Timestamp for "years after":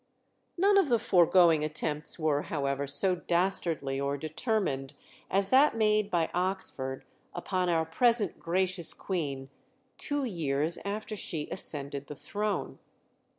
10.23-11.15